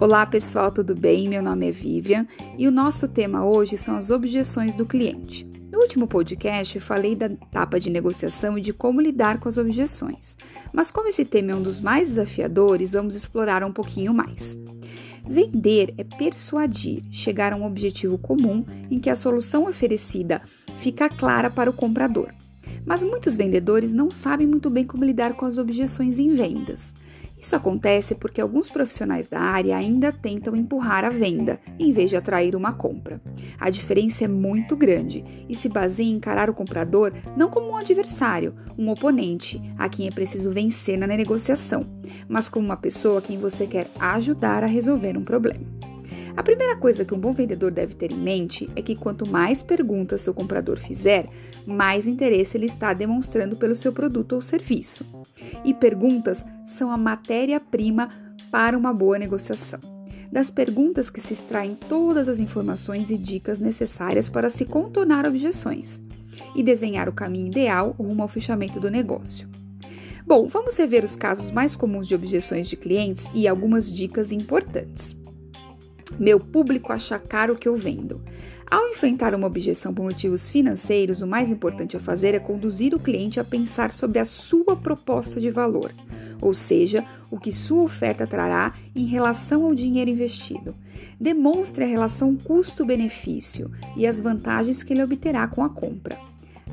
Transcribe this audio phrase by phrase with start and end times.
[0.00, 1.28] Olá pessoal, tudo bem?
[1.28, 2.24] Meu nome é Vivian
[2.56, 5.44] e o nosso tema hoje são as objeções do cliente.
[5.72, 10.36] No último podcast falei da etapa de negociação e de como lidar com as objeções,
[10.72, 14.56] mas como esse tema é um dos mais desafiadores, vamos explorar um pouquinho mais.
[15.28, 20.40] Vender é persuadir, chegar a um objetivo comum em que a solução oferecida
[20.76, 22.32] fica clara para o comprador.
[22.88, 26.94] Mas muitos vendedores não sabem muito bem como lidar com as objeções em vendas.
[27.38, 32.16] Isso acontece porque alguns profissionais da área ainda tentam empurrar a venda, em vez de
[32.16, 33.20] atrair uma compra.
[33.60, 37.76] A diferença é muito grande e se baseia em encarar o comprador não como um
[37.76, 41.84] adversário, um oponente, a quem é preciso vencer na negociação,
[42.26, 45.60] mas como uma pessoa a quem você quer ajudar a resolver um problema.
[46.38, 49.60] A primeira coisa que um bom vendedor deve ter em mente é que quanto mais
[49.60, 51.28] perguntas seu comprador fizer,
[51.66, 55.04] mais interesse ele está demonstrando pelo seu produto ou serviço.
[55.64, 58.08] E perguntas são a matéria-prima
[58.52, 59.80] para uma boa negociação.
[60.30, 66.00] Das perguntas que se extraem todas as informações e dicas necessárias para se contornar objeções
[66.54, 69.48] e desenhar o caminho ideal rumo ao fechamento do negócio.
[70.24, 75.17] Bom, vamos rever os casos mais comuns de objeções de clientes e algumas dicas importantes.
[76.18, 78.20] Meu público acha caro o que eu vendo.
[78.70, 83.00] Ao enfrentar uma objeção por motivos financeiros, o mais importante a fazer é conduzir o
[83.00, 85.92] cliente a pensar sobre a sua proposta de valor,
[86.40, 90.74] ou seja, o que sua oferta trará em relação ao dinheiro investido.
[91.18, 96.18] Demonstre a relação custo-benefício e as vantagens que ele obterá com a compra.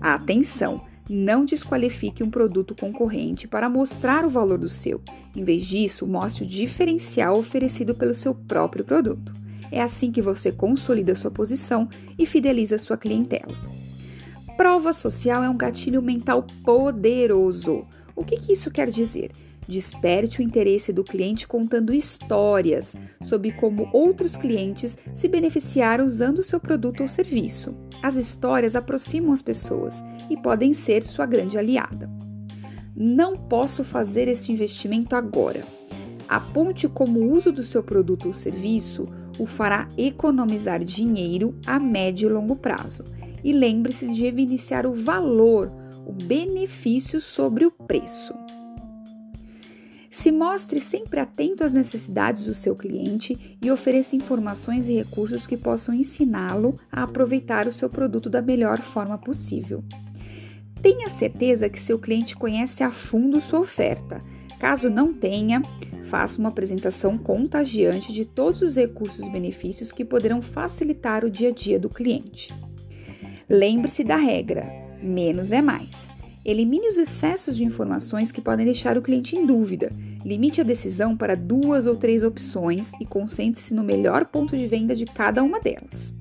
[0.00, 0.91] Atenção!
[1.10, 5.00] Não desqualifique um produto concorrente para mostrar o valor do seu.
[5.34, 9.32] Em vez disso, mostre o diferencial oferecido pelo seu próprio produto.
[9.70, 13.54] É assim que você consolida sua posição e fideliza sua clientela.
[14.56, 17.86] Prova social é um gatilho mental poderoso.
[18.14, 19.32] O que, que isso quer dizer?
[19.68, 26.58] Desperte o interesse do cliente contando histórias sobre como outros clientes se beneficiaram usando seu
[26.58, 27.74] produto ou serviço.
[28.02, 32.10] As histórias aproximam as pessoas e podem ser sua grande aliada.
[32.94, 35.64] Não posso fazer esse investimento agora.
[36.28, 39.06] Aponte como o uso do seu produto ou serviço
[39.38, 43.04] o fará economizar dinheiro a médio e longo prazo.
[43.42, 45.72] E lembre-se de evidenciar o valor,
[46.06, 48.34] o benefício sobre o preço.
[50.22, 55.56] Se mostre sempre atento às necessidades do seu cliente e ofereça informações e recursos que
[55.56, 59.82] possam ensiná-lo a aproveitar o seu produto da melhor forma possível.
[60.80, 64.20] Tenha certeza que seu cliente conhece a fundo sua oferta.
[64.60, 65.60] Caso não tenha,
[66.04, 71.48] faça uma apresentação contagiante de todos os recursos e benefícios que poderão facilitar o dia
[71.48, 72.54] a dia do cliente.
[73.50, 74.72] Lembre-se da regra:
[75.02, 76.12] menos é mais.
[76.44, 79.90] Elimine os excessos de informações que podem deixar o cliente em dúvida.
[80.24, 84.94] Limite a decisão para duas ou três opções e concentre-se no melhor ponto de venda
[84.94, 86.12] de cada uma delas.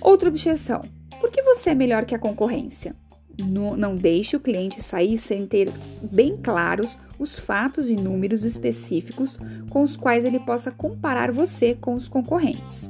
[0.00, 0.80] Outra objeção:
[1.20, 2.96] por que você é melhor que a concorrência?
[3.38, 5.70] No, não deixe o cliente sair sem ter
[6.00, 9.38] bem claros os fatos e números específicos
[9.68, 12.88] com os quais ele possa comparar você com os concorrentes.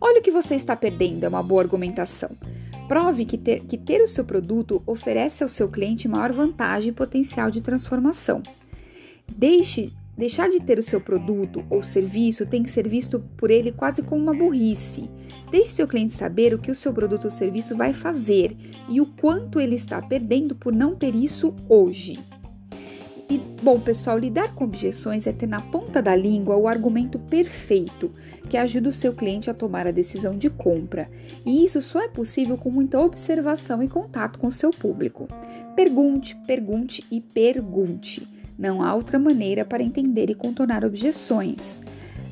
[0.00, 2.30] Olha o que você está perdendo, é uma boa argumentação.
[2.88, 6.94] Prove que ter, que ter o seu produto oferece ao seu cliente maior vantagem e
[6.94, 8.42] potencial de transformação.
[9.26, 13.72] Deixe, deixar de ter o seu produto ou serviço tem que ser visto por ele
[13.72, 15.10] quase como uma burrice.
[15.50, 18.56] Deixe seu cliente saber o que o seu produto ou serviço vai fazer
[18.88, 22.18] e o quanto ele está perdendo por não ter isso hoje.
[23.28, 28.12] E, bom, pessoal, lidar com objeções é ter na ponta da língua o argumento perfeito
[28.48, 31.10] que ajuda o seu cliente a tomar a decisão de compra.
[31.44, 35.28] E isso só é possível com muita observação e contato com o seu público.
[35.74, 38.28] Pergunte, pergunte e pergunte.
[38.56, 41.82] Não há outra maneira para entender e contornar objeções.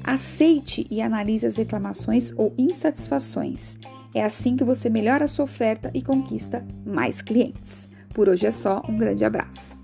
[0.02, 3.78] Aceite e analise as reclamações ou insatisfações.
[4.14, 7.88] É assim que você melhora a sua oferta e conquista mais clientes.
[8.10, 9.83] Por hoje é só, um grande abraço.